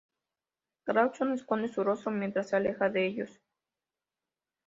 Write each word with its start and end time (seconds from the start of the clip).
Clarkson 0.85 1.33
esconde 1.33 1.67
su 1.67 1.83
rostro 1.83 2.09
mientras 2.11 2.49
se 2.49 2.55
aleja 2.55 2.89
de 2.89 3.05
ellos. 3.05 3.39